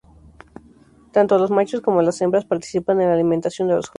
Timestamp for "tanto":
1.11-1.37